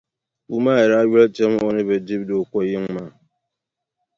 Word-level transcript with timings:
Puumaaya 0.45 0.85
daa 0.91 1.07
yoli 1.09 1.27
tɛm 1.35 1.53
o 1.67 1.69
ni 1.75 1.81
bi 1.87 1.95
di 2.07 2.15
Dooko 2.27 2.57
yiŋa 2.69 2.89
maa. 2.95 3.11